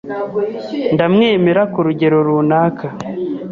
Ndamwemera 0.93 1.61
ku 1.73 1.79
rugero 1.87 2.17
runaka. 2.27 2.85